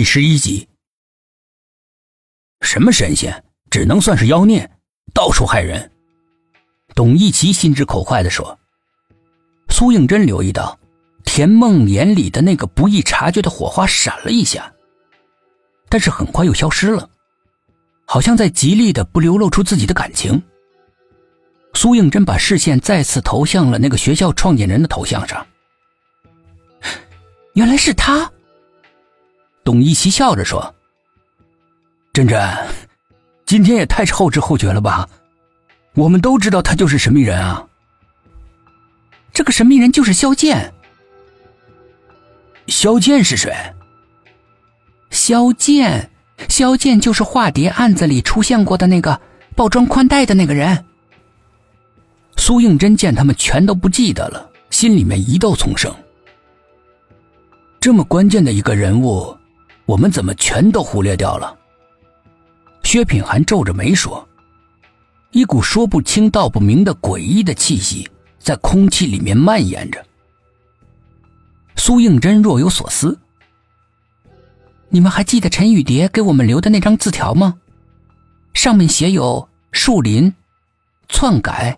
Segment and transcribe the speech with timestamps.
[0.00, 0.66] 第十一集。
[2.62, 4.66] 什么神仙，只能算是妖孽，
[5.12, 5.92] 到处害人。
[6.94, 8.58] 董一奇心直口快的说。
[9.68, 10.80] 苏应真留意到，
[11.26, 14.72] 田梦眼里的那个不易察觉的火花闪了一下，
[15.90, 17.10] 但是很快又消失了，
[18.06, 20.42] 好像在极力的不流露出自己的感情。
[21.74, 25.46] 苏应真把视线再次投向了那个学校创建人的头像上，
[27.52, 28.32] 原来是他。
[29.70, 30.74] 董一奇笑着说
[32.12, 32.36] ：“真真，
[33.46, 35.08] 今天也太是后知后觉了吧？
[35.94, 37.64] 我们都知道他就是神秘人啊。
[39.32, 40.74] 这个神秘人就是萧剑。
[42.66, 43.54] 萧剑是谁？
[45.10, 46.10] 萧剑，
[46.48, 49.20] 萧剑就是化蝶案子里出现过的那个
[49.54, 50.84] 包装宽带的那个人。”
[52.36, 55.94] 苏应真见他们全都不记得了，心里面疑窦丛生。
[57.78, 59.36] 这么关键的一个人物。
[59.90, 61.58] 我们怎么全都忽略掉了？
[62.84, 64.24] 薛品涵皱着眉说
[65.32, 70.00] ：“一股说不清道不明的诡异的气息在空气里面蔓延着。”
[71.74, 73.18] 苏应真若有所思
[74.90, 77.58] ：“你们还记得陈雨蝶给我们留的那张字条吗？
[78.54, 80.32] 上面写有‘树林
[81.10, 81.76] ’‘篡改’‘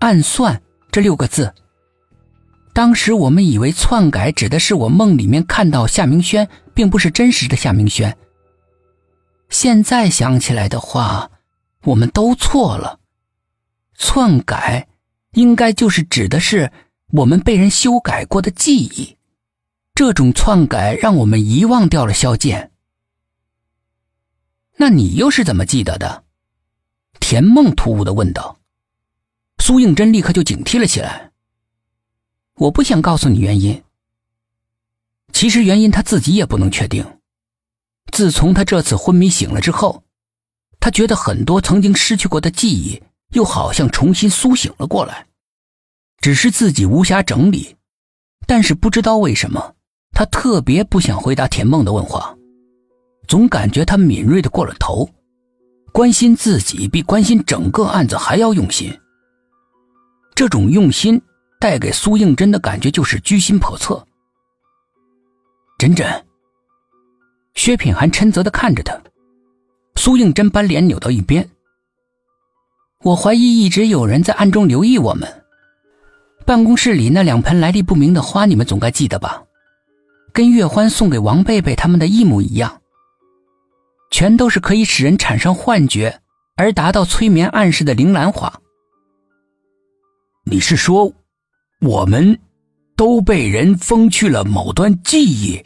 [0.00, 0.60] 暗算’
[0.92, 1.54] 这六个字。”
[2.78, 8.16] 当时我们以为篡改指的是我梦里面看到夏明轩，并不是真实的夏明轩。
[9.48, 11.28] 现在想起来的话，
[11.82, 13.00] 我们都错了。
[13.96, 14.86] 篡改
[15.32, 16.70] 应该就是指的是
[17.08, 19.16] 我们被人修改过的记忆，
[19.92, 22.70] 这种篡改让我们遗忘掉了萧剑。
[24.76, 26.22] 那你又是怎么记得的？
[27.18, 28.56] 田梦突兀的问道。
[29.60, 31.32] 苏应真立刻就警惕了起来。
[32.58, 33.82] 我不想告诉你原因。
[35.32, 37.04] 其实原因他自己也不能确定。
[38.12, 40.02] 自从他这次昏迷醒了之后，
[40.80, 43.00] 他觉得很多曾经失去过的记忆
[43.32, 45.26] 又好像重新苏醒了过来，
[46.20, 47.76] 只是自己无暇整理。
[48.46, 49.74] 但是不知道为什么，
[50.12, 52.34] 他特别不想回答田梦的问话，
[53.28, 55.08] 总感觉他敏锐的过了头，
[55.92, 58.92] 关心自己比关心整个案子还要用心。
[60.34, 61.20] 这种用心。
[61.60, 64.06] 带给苏应真的感觉就是居心叵测。
[65.78, 66.06] 真真，
[67.54, 69.00] 薛品涵嗔责的看着他，
[69.96, 71.48] 苏应真把脸扭到一边。
[73.02, 75.44] 我怀疑一直有人在暗中留意我们。
[76.44, 79.44] 办公室里那两盆来历不明的花，你们总该记得吧？
[80.32, 82.80] 跟月欢送给王贝贝他们的一模一样，
[84.10, 86.20] 全都是可以使人产生幻觉
[86.56, 88.60] 而达到催眠暗示的铃兰花。
[90.44, 91.12] 你是说？
[91.80, 92.40] 我们
[92.96, 95.64] 都被人封去了某段记忆。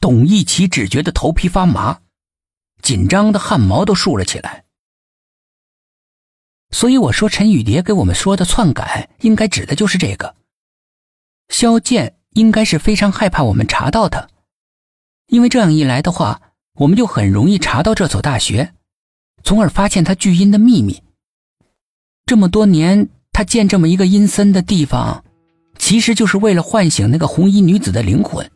[0.00, 2.00] 董一奇只觉得头皮发麻，
[2.80, 4.64] 紧张的汗毛都竖了起来。
[6.70, 10.34] 所以我说，陈雨蝶给我们说的篡改，应该指的就是这个。
[11.50, 14.28] 萧剑应该是非常害怕我们查到他，
[15.26, 16.40] 因为这样一来的话，
[16.74, 18.74] 我们就很容易查到这所大学，
[19.42, 21.02] 从而发现他巨婴的秘密。
[22.24, 23.10] 这么多年。
[23.34, 25.24] 他建这么一个阴森的地方，
[25.76, 28.48] 其实就是为了唤醒那个红衣女子的灵魂，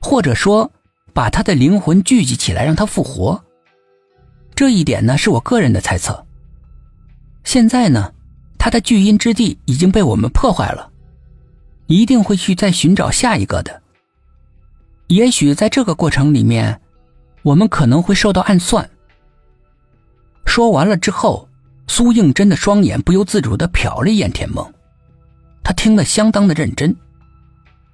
[0.00, 0.72] 或者说
[1.12, 3.44] 把她的灵魂聚集起来，让她复活。
[4.56, 6.26] 这一点呢，是我个人的猜测。
[7.44, 8.12] 现在呢，
[8.58, 10.90] 他的聚阴之地已经被我们破坏了，
[11.86, 13.80] 一定会去再寻找下一个的。
[15.06, 16.80] 也许在这个过程里面，
[17.42, 18.90] 我们可能会受到暗算。
[20.44, 21.48] 说完了之后。
[21.92, 24.66] 苏应真的双眼不由自主的瞟了一眼田梦，
[25.62, 26.96] 他听得相当的认真。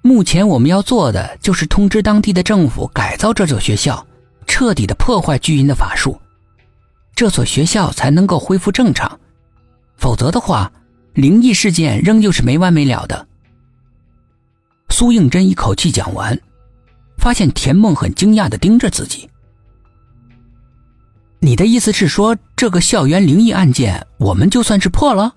[0.01, 4.07] 目前我们要做的就是通知当地的政府改造这所学校，
[4.47, 6.17] 彻底的破坏巨阴的法术，
[7.13, 9.19] 这所学校才能够恢复正常。
[9.97, 10.71] 否则的话，
[11.11, 13.27] 灵异事件仍旧是没完没了的。
[14.91, 16.39] 苏应真一口气讲完，
[17.17, 19.28] 发现田梦很惊讶的盯着自己。
[21.49, 25.33] 你的意思是说，这个校园灵异案件，我们就算是破了？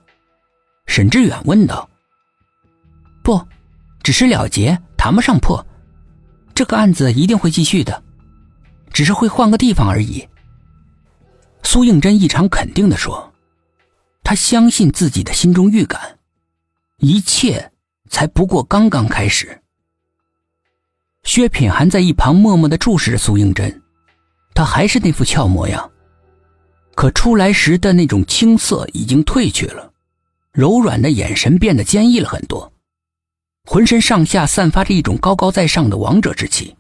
[0.85, 1.88] 沈志远问道。
[3.25, 3.43] 不，
[4.03, 5.67] 只是了结，谈不上破。
[6.53, 8.03] 这个案子一定会继续的，
[8.93, 10.29] 只是会换个地方而已。
[11.62, 13.32] 苏应真异常肯定的说，
[14.23, 16.19] 他相信自己的心中预感，
[16.99, 17.73] 一切
[18.11, 19.62] 才不过刚刚开始。
[21.23, 23.82] 薛品涵在一旁默默的注视着苏应真，
[24.53, 25.88] 他还是那副俏模样。
[26.94, 29.93] 可出来时的那种青涩已经褪去了，
[30.53, 32.73] 柔软的眼神变得坚毅了很多，
[33.65, 36.77] 浑身上下散发着一种高高在上的王者之气。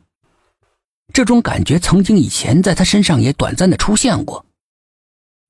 [1.12, 4.46] 这种感觉曾经以前在他身上也短暂的出现过，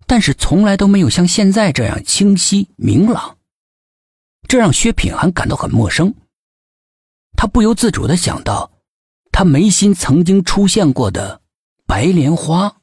[0.06, 3.38] 但是从来都没有像现在这样清晰明朗。
[4.48, 6.14] 这让薛品涵感到很陌生。
[7.36, 8.72] 他不由自主的想到，
[9.30, 11.40] 他眉心曾经出现过的
[11.86, 12.76] 白莲花。